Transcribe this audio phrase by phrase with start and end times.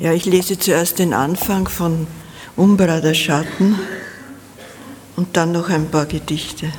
[0.00, 2.06] Ja, ich lese zuerst den Anfang von
[2.54, 3.76] Umbra der Schatten
[5.16, 6.72] und dann noch ein paar Gedichte.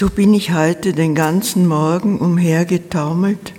[0.00, 3.52] So bin ich heute den ganzen Morgen umhergetaumelt,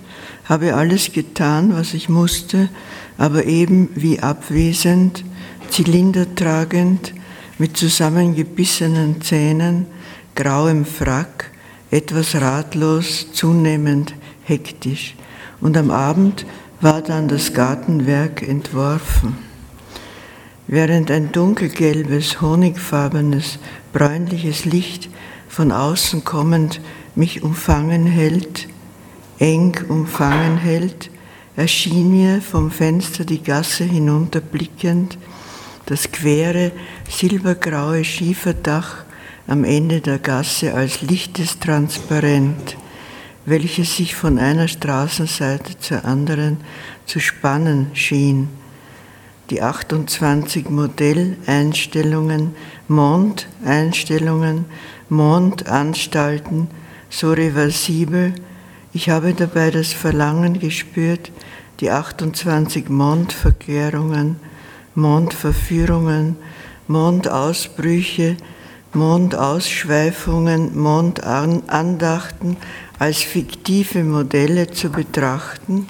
[0.44, 2.68] habe alles getan, was ich musste,
[3.16, 5.24] aber eben wie abwesend,
[5.70, 7.14] zylindertragend,
[7.58, 9.86] mit zusammengebissenen Zähnen,
[10.34, 11.52] grauem Frack,
[11.92, 15.14] etwas ratlos, zunehmend hektisch.
[15.60, 16.44] Und am Abend
[16.80, 19.36] war dann das Gartenwerk entworfen.
[20.66, 23.60] Während ein dunkelgelbes, honigfarbenes,
[23.92, 25.08] bräunliches Licht
[25.52, 26.80] von außen kommend
[27.14, 28.68] mich umfangen hält,
[29.38, 31.10] eng umfangen hält,
[31.56, 35.18] erschien mir vom Fenster die Gasse hinunterblickend
[35.84, 36.72] das quere,
[37.06, 39.04] silbergraue Schieferdach
[39.46, 42.78] am Ende der Gasse als lichtes Transparent,
[43.44, 46.56] welches sich von einer Straßenseite zur anderen
[47.04, 48.48] zu spannen schien.
[49.50, 52.54] Die 28 Modelleinstellungen,
[52.88, 54.64] Mondeinstellungen
[55.12, 56.68] Mondanstalten
[57.10, 58.32] so reversibel.
[58.94, 61.30] Ich habe dabei das Verlangen gespürt,
[61.80, 64.36] die 28 Mondverklärungen,
[64.94, 66.36] Mondverführungen,
[66.88, 68.38] Mondausbrüche,
[68.94, 72.56] Mondausschweifungen, Mondandachten
[72.98, 75.88] als fiktive Modelle zu betrachten,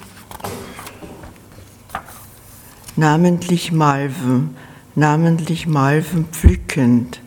[2.97, 4.57] namentlich Malven,
[4.95, 7.22] namentlich Malven pflückend,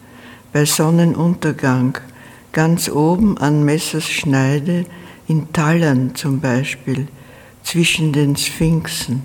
[0.56, 1.98] bei Sonnenuntergang,
[2.50, 4.86] ganz oben an Messers Schneide,
[5.28, 7.08] in Tallern zum Beispiel,
[7.62, 9.20] zwischen den Sphinxen.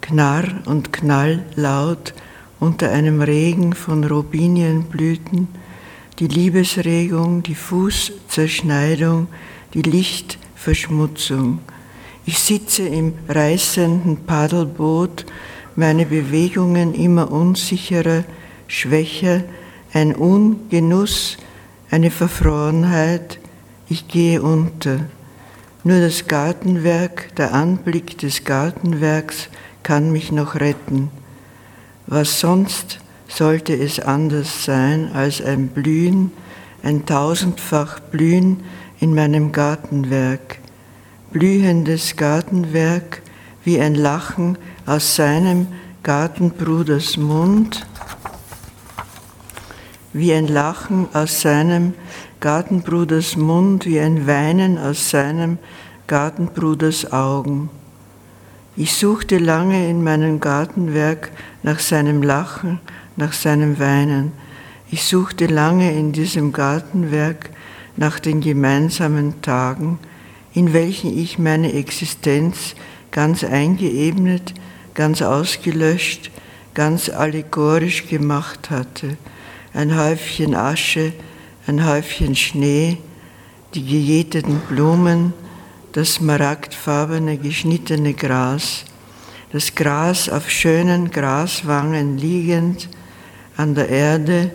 [0.00, 2.12] Knarr und Knall laut
[2.58, 5.46] unter einem Regen von Robinienblüten,
[6.18, 9.28] die Liebesregung, die Fußzerschneidung,
[9.74, 11.60] die Lichtverschmutzung.
[12.26, 15.24] Ich sitze im reißenden Paddelboot,
[15.76, 18.24] meine Bewegungen immer unsicherer,
[18.66, 19.44] schwächer,
[19.92, 21.36] ein Ungenuss,
[21.90, 23.38] eine Verfrorenheit,
[23.88, 25.00] ich gehe unter.
[25.82, 29.48] Nur das Gartenwerk, der Anblick des Gartenwerks
[29.82, 31.10] kann mich noch retten.
[32.06, 36.32] Was sonst sollte es anders sein als ein Blühen,
[36.82, 38.62] ein tausendfach Blühen
[39.00, 40.58] in meinem Gartenwerk,
[41.32, 43.22] blühendes Gartenwerk
[43.64, 45.68] wie ein Lachen aus seinem
[46.02, 47.86] Gartenbruders Mund,
[50.12, 51.94] wie ein Lachen aus seinem
[52.40, 55.58] Gartenbruders Mund, wie ein Weinen aus seinem
[56.08, 57.70] Gartenbruders Augen.
[58.76, 61.30] Ich suchte lange in meinem Gartenwerk
[61.62, 62.80] nach seinem Lachen,
[63.16, 64.32] nach seinem Weinen.
[64.90, 67.50] Ich suchte lange in diesem Gartenwerk
[67.96, 70.00] nach den gemeinsamen Tagen,
[70.52, 72.74] in welchen ich meine Existenz
[73.12, 74.54] ganz eingeebnet,
[74.94, 76.32] ganz ausgelöscht,
[76.74, 79.16] ganz allegorisch gemacht hatte
[79.72, 81.12] ein Häufchen Asche,
[81.66, 82.98] ein Häufchen Schnee,
[83.74, 85.32] die gejäteten Blumen,
[85.92, 88.84] das smaragdfarbene geschnittene Gras,
[89.52, 92.88] das Gras auf schönen Graswangen liegend,
[93.56, 94.50] an der Erde,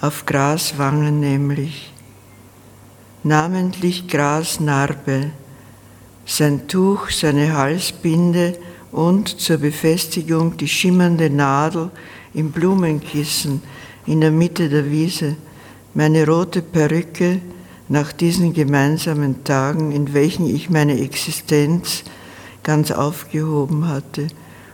[0.00, 1.92] auf Graswangen nämlich,
[3.22, 5.30] namentlich Grasnarbe,
[6.24, 8.58] sein Tuch, seine Halsbinde
[8.90, 11.90] und zur Befestigung die schimmernde Nadel
[12.34, 13.62] im Blumenkissen,
[14.06, 15.36] in der Mitte der Wiese,
[15.94, 17.40] meine rote Perücke
[17.88, 22.04] nach diesen gemeinsamen Tagen, in welchen ich meine Existenz
[22.62, 24.28] ganz aufgehoben hatte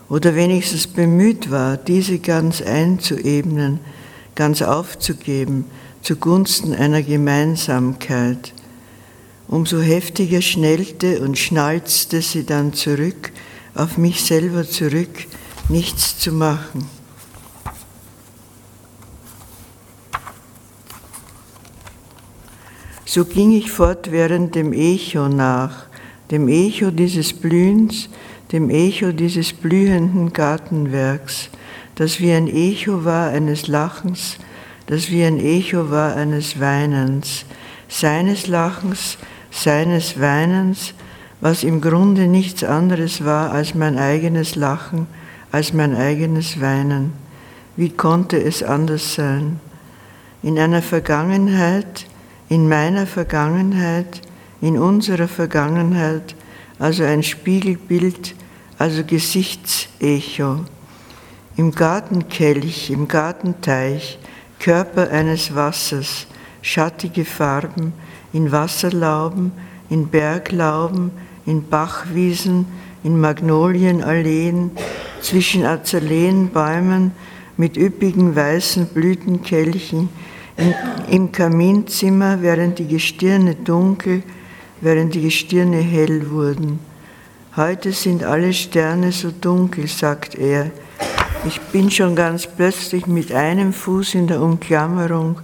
[0.09, 3.81] oder wenigstens bemüht war, diese ganz einzuebnen,
[4.35, 5.65] ganz aufzugeben
[6.03, 8.55] zugunsten einer Gemeinsamkeit.
[9.49, 13.33] Umso heftiger schnellte und schnalzte sie dann zurück,
[13.75, 15.27] auf mich selber zurück,
[15.69, 16.98] nichts zu machen.
[23.19, 25.87] So ging ich fortwährend dem Echo nach,
[26.31, 28.09] dem Echo dieses Blühens,
[28.53, 31.51] dem Echo dieses blühenden Gartenwerks,
[31.97, 34.39] das wie ein Echo war eines Lachens,
[34.87, 37.45] das wie ein Echo war eines Weinens,
[37.89, 39.19] seines Lachens,
[39.51, 40.95] seines Weinens,
[41.41, 45.09] was im Grunde nichts anderes war als mein eigenes Lachen,
[45.51, 47.15] als mein eigenes Weinen.
[47.75, 49.59] Wie konnte es anders sein?
[50.45, 52.07] In einer Vergangenheit,
[52.49, 54.23] in meiner Vergangenheit,
[54.61, 56.35] in unserer Vergangenheit,
[56.79, 58.35] also ein Spiegelbild,
[58.79, 60.65] also Gesichtsecho.
[61.57, 64.19] Im Gartenkelch, im Gartenteich,
[64.61, 66.27] Körper eines Wassers,
[66.63, 67.93] schattige Farben,
[68.33, 69.53] in Wasserlauben,
[69.91, 71.11] in Berglauben,
[71.47, 72.67] in Bachwiesen,
[73.03, 74.71] in Magnolienalleen,
[75.21, 77.13] zwischen Azaleenbäumen
[77.57, 80.09] mit üppigen weißen Blütenkelchen,
[81.11, 84.23] im Kaminzimmer, während die Gestirne dunkel,
[84.81, 86.81] während die Gestirne hell wurden.
[87.57, 90.71] Heute sind alle Sterne so dunkel, sagt er.
[91.47, 95.41] Ich bin schon ganz plötzlich mit einem Fuß in der Umklammerung,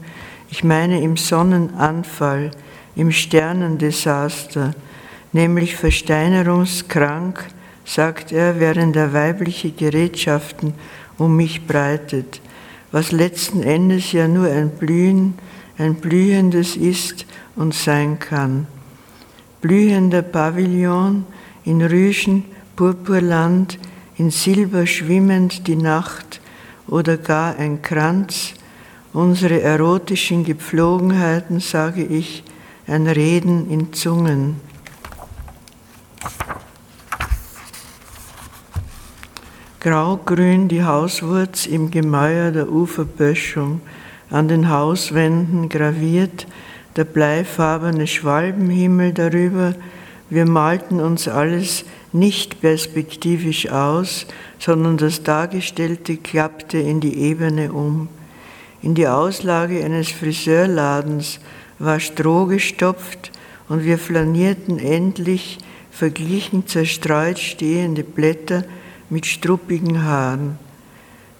[0.50, 2.50] ich meine im Sonnenanfall,
[2.96, 4.74] im Sternendesaster,
[5.32, 7.44] nämlich versteinerungskrank,
[7.84, 10.74] sagt er, während er weibliche Gerätschaften
[11.18, 12.40] um mich breitet,
[12.94, 15.34] was letzten Endes ja nur ein Blühen,
[15.78, 17.26] ein Blühendes ist
[17.56, 18.68] und sein kann.
[19.60, 21.24] Blühender Pavillon
[21.64, 22.44] in Rüschen,
[22.76, 23.80] Purpurland,
[24.16, 26.40] in Silber schwimmend die Nacht
[26.86, 28.54] oder gar ein Kranz,
[29.12, 32.44] unsere erotischen Gepflogenheiten, sage ich,
[32.86, 34.60] ein Reden in Zungen.
[39.84, 43.82] Graugrün die Hauswurz im Gemäuer der Uferböschung,
[44.30, 46.46] an den Hauswänden graviert
[46.96, 49.74] der bleifarbene Schwalbenhimmel darüber.
[50.30, 51.84] Wir malten uns alles
[52.14, 54.26] nicht perspektivisch aus,
[54.58, 58.08] sondern das Dargestellte klappte in die Ebene um.
[58.80, 61.40] In die Auslage eines Friseurladens
[61.78, 63.32] war Stroh gestopft
[63.68, 65.58] und wir flanierten endlich
[65.90, 68.64] verglichen zerstreut stehende Blätter
[69.14, 70.58] mit struppigen Haaren.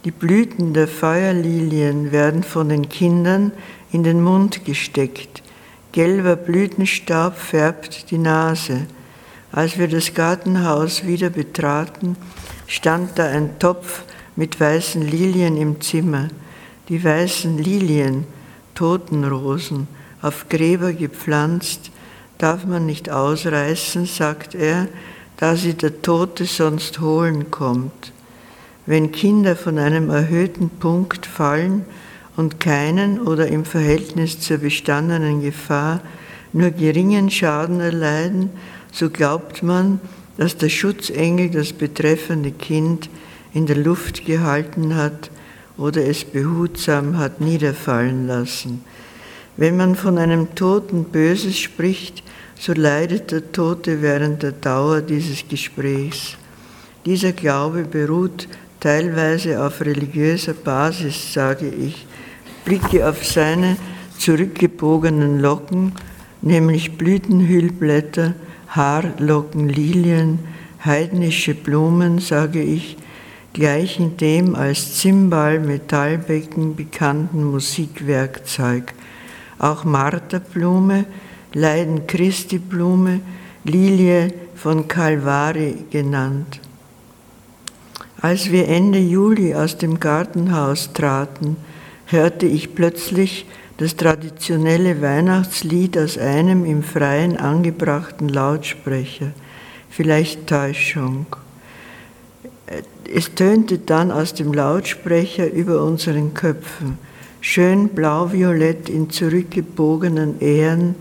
[0.04, 3.50] Die Blüten der Feuerlilien werden von den Kindern
[3.90, 5.42] in den Mund gesteckt.
[5.90, 8.86] Gelber Blütenstaub färbt die Nase.
[9.50, 12.16] Als wir das Gartenhaus wieder betraten,
[12.68, 14.04] stand da ein Topf
[14.36, 16.28] mit weißen Lilien im Zimmer.
[16.88, 18.24] Die weißen Lilien,
[18.76, 19.88] Totenrosen,
[20.22, 21.90] auf Gräber gepflanzt,
[22.38, 24.86] darf man nicht ausreißen, sagt er,
[25.36, 28.12] da sie der Tote sonst holen kommt.
[28.86, 31.84] Wenn Kinder von einem erhöhten Punkt fallen
[32.36, 36.00] und keinen oder im Verhältnis zur bestandenen Gefahr
[36.52, 38.50] nur geringen Schaden erleiden,
[38.92, 40.00] so glaubt man,
[40.36, 43.08] dass der Schutzengel das betreffende Kind
[43.52, 45.30] in der Luft gehalten hat
[45.76, 48.84] oder es behutsam hat niederfallen lassen.
[49.56, 52.22] Wenn man von einem Toten Böses spricht,
[52.58, 56.36] so leidet der Tote während der Dauer dieses Gesprächs.
[57.04, 58.48] Dieser Glaube beruht
[58.80, 62.06] teilweise auf religiöser Basis, sage ich,
[62.64, 63.76] blicke auf seine
[64.18, 65.92] zurückgebogenen Locken,
[66.42, 68.34] nämlich Blütenhüllblätter,
[68.68, 70.38] Haarlocken, Lilien,
[70.84, 72.96] heidnische Blumen, sage ich,
[73.52, 78.92] gleichen dem als Zimbal, Metallbecken bekannten Musikwerkzeug.
[79.58, 81.06] Auch Marterblume,
[81.54, 83.20] Leiden Christi Blume,
[83.62, 86.60] Lilie von Calvari genannt.
[88.20, 91.56] Als wir Ende Juli aus dem Gartenhaus traten,
[92.06, 99.32] hörte ich plötzlich das traditionelle Weihnachtslied aus einem im Freien angebrachten Lautsprecher,
[99.90, 101.26] vielleicht Täuschung.
[103.12, 106.98] Es tönte dann aus dem Lautsprecher über unseren Köpfen,
[107.40, 110.94] schön blau-violett in zurückgebogenen Ähren,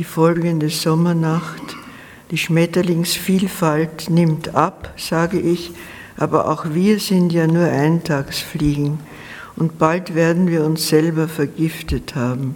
[0.00, 1.76] die folgende Sommernacht.
[2.30, 5.72] Die Schmetterlingsvielfalt nimmt ab, sage ich,
[6.16, 8.98] aber auch wir sind ja nur Eintagsfliegen
[9.56, 12.54] und bald werden wir uns selber vergiftet haben.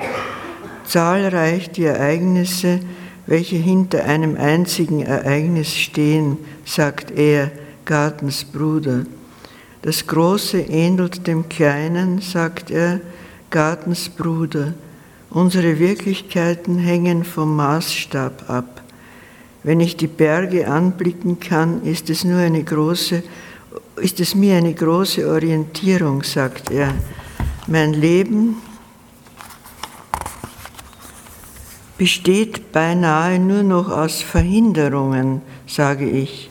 [0.87, 2.81] Zahlreich die Ereignisse,
[3.27, 7.51] welche hinter einem einzigen Ereignis stehen, sagt er,
[7.85, 9.05] Gartens Bruder.
[9.83, 13.03] Das Große ähnelt dem Kleinen, sagt er,
[13.51, 14.73] Gartens Bruder.
[15.35, 18.83] Unsere Wirklichkeiten hängen vom Maßstab ab.
[19.65, 23.25] Wenn ich die Berge anblicken kann, ist es nur eine große,
[23.97, 26.95] ist es mir eine große Orientierung, sagt er.
[27.67, 28.59] Mein Leben
[31.99, 36.49] besteht beinahe nur noch aus Verhinderungen, sage ich.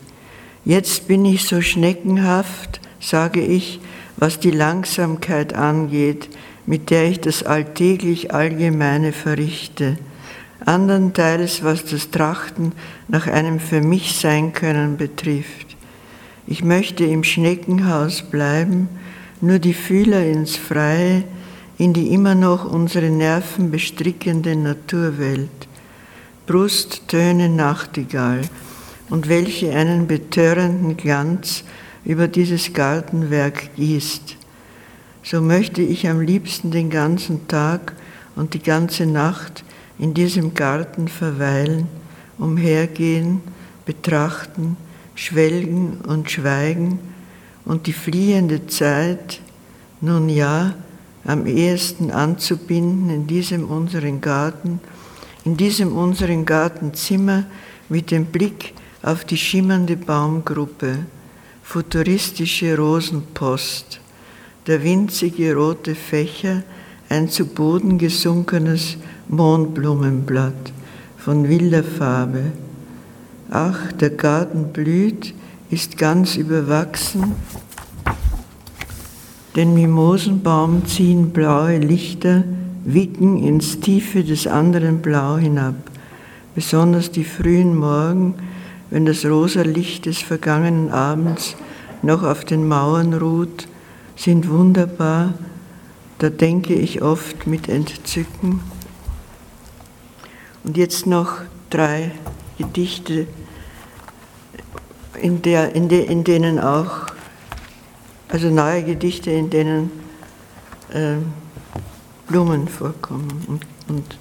[0.65, 3.79] Jetzt bin ich so schneckenhaft, sage ich,
[4.17, 6.27] was die Langsamkeit angeht,
[6.65, 9.97] mit der ich das alltäglich Allgemeine verrichte.
[10.65, 12.71] andernteils was das Trachten
[13.07, 15.75] nach einem für mich sein können betrifft.
[16.47, 18.87] Ich möchte im Schneckenhaus bleiben,
[19.41, 21.23] nur die Fühler ins Freie,
[21.77, 25.49] in die immer noch unsere Nerven bestrickende Naturwelt.
[26.45, 28.41] Brusttöne Nachtigall
[29.09, 31.63] und welche einen betörenden Glanz
[32.05, 34.37] über dieses Gartenwerk gießt.
[35.25, 37.93] So möchte ich am liebsten den ganzen Tag
[38.35, 39.63] und die ganze Nacht
[39.97, 41.87] in diesem Garten verweilen,
[42.37, 43.39] umhergehen,
[43.85, 44.75] betrachten,
[45.15, 46.99] schwelgen und schweigen
[47.63, 49.39] und die fliehende Zeit,
[50.01, 50.75] nun ja,
[51.23, 54.81] am ehesten anzubinden in diesem unseren Garten,
[55.45, 57.45] in diesem unseren Gartenzimmer
[57.87, 61.05] mit dem Blick auf die schimmernde Baumgruppe,
[61.61, 64.01] futuristische Rosenpost,
[64.67, 66.63] der winzige rote Fächer,
[67.09, 70.73] ein zu Boden gesunkenes Mohnblumenblatt
[71.17, 72.51] von wilder Farbe.
[73.49, 75.33] Ach, der Garten blüht,
[75.69, 77.33] ist ganz überwachsen,
[79.55, 82.43] den Mimosenbaum ziehen blaue Lichter,
[82.85, 85.75] wicken ins Tiefe des anderen Blau hinab.
[86.55, 88.33] Besonders die frühen Morgen,
[88.89, 91.55] wenn das rosa Licht des vergangenen Abends
[92.01, 93.67] noch auf den Mauern ruht,
[94.23, 95.33] sind wunderbar.
[96.19, 98.61] Da denke ich oft mit Entzücken.
[100.63, 102.11] Und jetzt noch drei
[102.57, 103.27] Gedichte,
[105.21, 107.07] in, der, in, de, in denen auch
[108.29, 109.91] also neue Gedichte, in denen
[110.93, 111.15] äh,
[112.27, 114.17] Blumen vorkommen und, und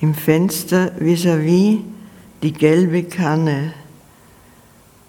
[0.00, 1.80] Im Fenster vis-à-vis -vis
[2.42, 3.74] die gelbe Kanne,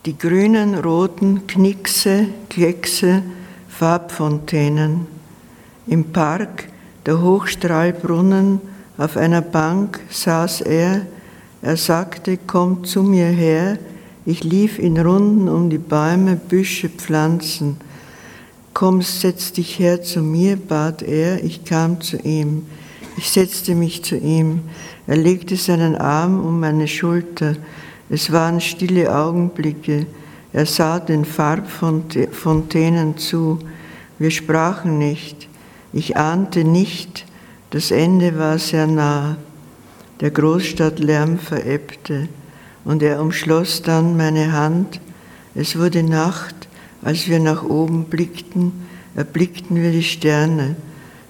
[0.05, 3.23] die grünen, roten Knickse, Kleckse,
[3.69, 5.07] Farbfontänen,
[5.87, 6.67] im Park
[7.05, 8.59] der Hochstrahlbrunnen,
[8.97, 11.05] auf einer Bank saß er,
[11.61, 13.77] er sagte, komm zu mir her,
[14.25, 17.77] ich lief in Runden um die Bäume, Büsche, Pflanzen.
[18.73, 22.65] Komm, setz dich her zu mir, bat er, ich kam zu ihm.
[23.17, 24.61] Ich setzte mich zu ihm.
[25.07, 27.55] Er legte seinen Arm um meine Schulter.
[28.09, 30.05] Es waren stille Augenblicke.
[30.53, 33.59] Er sah den Farbfontänen zu.
[34.19, 35.49] Wir sprachen nicht.
[35.93, 37.25] Ich ahnte nicht,
[37.71, 39.35] das Ende war sehr nah.
[40.21, 42.29] Der Großstadtlärm verebbte
[42.85, 45.01] und er umschloss dann meine Hand.
[45.55, 46.55] Es wurde Nacht,
[47.01, 50.75] als wir nach oben blickten, erblickten wir die Sterne,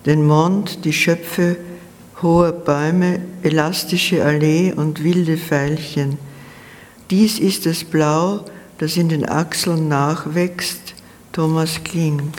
[0.05, 1.57] den Mond, die Schöpfe
[2.21, 6.17] hohe Bäume, elastische Allee und wilde Veilchen.
[7.09, 8.45] Dies ist das Blau,
[8.77, 10.95] das in den Achseln nachwächst,
[11.31, 12.31] Thomas Kling.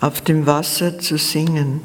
[0.00, 1.82] Auf dem Wasser zu singen.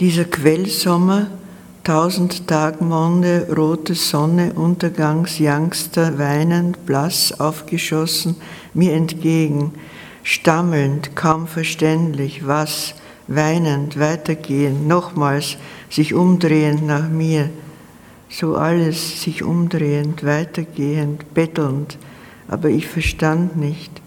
[0.00, 1.28] Dieser Quellsommer
[1.84, 8.36] Tausend Tagmonde, rote Sonne, Untergangs, Youngster, weinend, blass, aufgeschossen,
[8.72, 9.74] mir entgegen,
[10.22, 12.94] stammelnd, kaum verständlich, was,
[13.28, 15.58] weinend, weitergehend, nochmals,
[15.90, 17.50] sich umdrehend nach mir,
[18.30, 21.98] so alles sich umdrehend, weitergehend, bettelnd,
[22.48, 24.00] aber ich verstand nicht.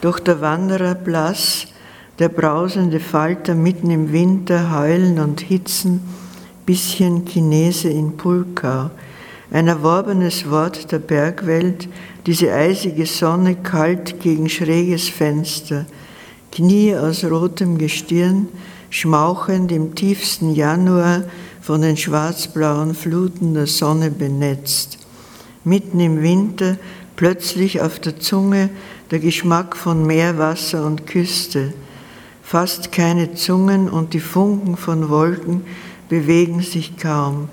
[0.00, 1.66] Doch der Wanderer blass,
[2.20, 6.00] der brausende Falter mitten im Winter, heulen und hitzen,
[6.68, 8.90] bisschen Chinese in Pulkau,
[9.50, 11.88] ein erworbenes Wort der Bergwelt,
[12.26, 15.86] diese eisige Sonne kalt gegen schräges Fenster,
[16.52, 18.48] Knie aus rotem Gestirn,
[18.90, 21.22] schmauchend im tiefsten Januar
[21.62, 24.98] von den schwarzblauen Fluten der Sonne benetzt.
[25.64, 26.76] Mitten im Winter
[27.16, 28.68] plötzlich auf der Zunge
[29.10, 31.72] der Geschmack von Meerwasser und Küste,
[32.42, 35.62] fast keine Zungen und die Funken von Wolken
[36.08, 37.48] bewegen sich kaum,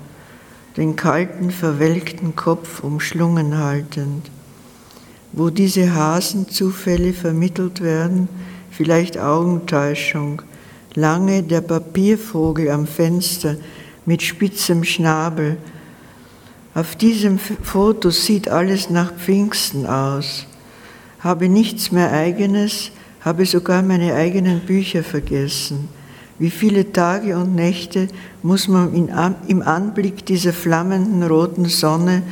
[0.76, 4.30] den kalten, verwelkten Kopf umschlungen haltend.
[5.32, 8.28] Wo diese Hasenzufälle vermittelt werden,
[8.70, 10.42] vielleicht Augentäuschung,
[10.94, 13.56] lange der Papiervogel am Fenster
[14.06, 15.58] mit spitzem Schnabel.
[16.74, 20.46] Auf diesem Foto sieht alles nach Pfingsten aus.
[21.20, 25.88] Habe nichts mehr eigenes, habe sogar meine eigenen Bücher vergessen
[26.38, 28.08] Wie viele Tage und Nächte
[28.42, 28.92] muss man
[29.48, 32.22] im Anblick dieser flammenden roten Sonne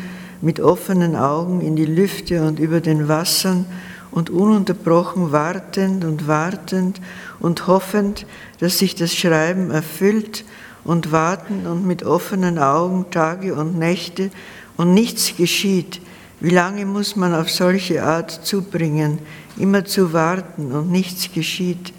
[0.43, 3.65] mit offenen Augen in die Lüfte und über den Wassern
[4.11, 7.01] und ununterbrochen wartend und wartend
[7.41, 8.27] und hoffend,
[8.61, 10.45] dass sich das Schreiben erfüllt
[10.85, 14.31] und warten und mit offenen Augen Tage und Nächte
[14.77, 16.03] und nichts geschieht.
[16.41, 19.19] Wie lange muss man auf solche Art zubringen,
[19.57, 21.95] immer zu warten und nichts geschieht?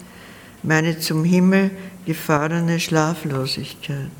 [0.62, 1.70] Meine zum Himmel
[2.06, 4.10] gefahrene Schlaflosigkeit.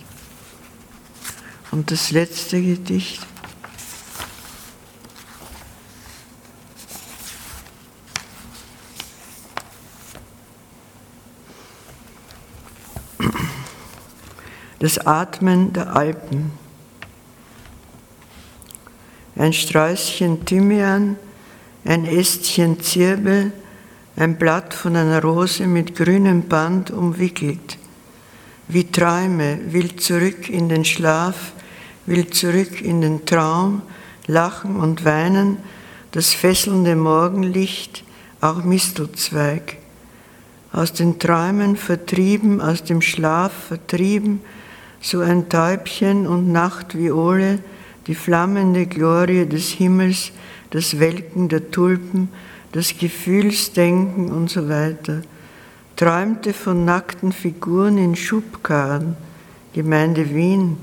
[1.71, 3.25] Und das letzte Gedicht.
[14.81, 16.53] Das Atmen der Alpen.
[19.37, 21.17] Ein Sträußchen Thymian,
[21.85, 23.53] ein Ästchen Zirbel,
[24.17, 27.77] ein Blatt von einer Rose mit grünem Band umwickelt.
[28.67, 31.53] Wie Träume, will zurück in den Schlaf,
[32.07, 33.83] will zurück in den Traum,
[34.27, 35.59] lachen und weinen,
[36.13, 38.05] das fesselnde Morgenlicht,
[38.41, 39.77] auch Mistelzweig.
[40.73, 44.41] Aus den Träumen vertrieben, aus dem Schlaf vertrieben,
[45.01, 47.59] so ein Täubchen und Nachtviole,
[48.07, 50.33] die flammende Glorie des Himmels,
[50.71, 52.31] das Welken der Tulpen,
[52.77, 55.23] das Gefühlsdenken und so weiter,
[55.97, 59.17] träumte von nackten Figuren in Schubkarren,
[59.73, 60.77] Gemeinde Wien,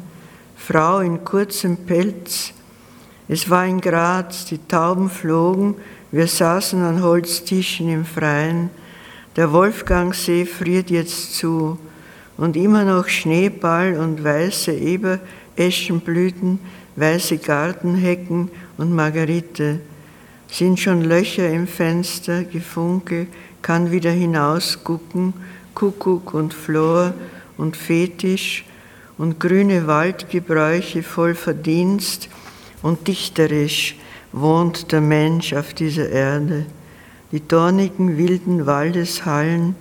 [0.56, 2.52] Frau in kurzem Pelz.
[3.28, 5.76] Es war in Graz, die Tauben flogen,
[6.12, 8.72] wir saßen an Holztischen im Freien.
[9.36, 11.78] Der Wolfgangsee friert jetzt zu
[12.38, 16.58] und immer noch Schneeball und weiße Ebereschenblüten,
[16.96, 19.80] weiße Gartenhecken und Margarite
[20.54, 23.26] sind schon Löcher im Fenster, Gefunkel,
[23.64, 25.34] kann wieder hinausgucken,
[25.74, 27.14] Kuckuck und Flor
[27.58, 28.64] und Fetisch
[29.18, 32.30] und grüne Waldgebräuche voll Verdienst
[32.84, 33.96] und dichterisch
[34.32, 36.68] wohnt der Mensch auf dieser Erde.
[37.32, 39.76] Die dornigen wilden Waldeshallen,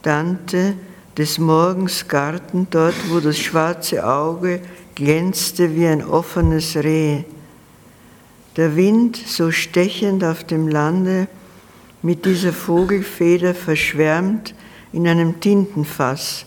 [0.00, 0.74] Dante,
[1.18, 4.60] des Morgens Garten, dort wo das schwarze Auge
[4.94, 7.24] glänzte wie ein offenes Reh,
[8.56, 11.28] der Wind so stechend auf dem Lande,
[12.02, 14.54] mit dieser Vogelfeder verschwärmt
[14.92, 16.44] in einem Tintenfass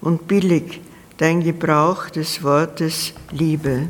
[0.00, 0.80] und billig
[1.18, 3.88] dein Gebrauch des Wortes Liebe.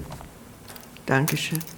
[1.06, 1.73] Dankeschön.